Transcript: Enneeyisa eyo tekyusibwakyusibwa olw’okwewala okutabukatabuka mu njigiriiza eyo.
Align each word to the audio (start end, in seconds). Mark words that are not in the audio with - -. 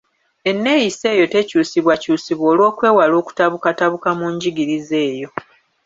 Enneeyisa 0.49 1.05
eyo 1.15 1.25
tekyusibwakyusibwa 1.33 2.45
olw’okwewala 2.53 3.13
okutabukatabuka 3.21 4.09
mu 4.17 4.25
njigiriiza 4.33 4.97
eyo. 5.09 5.29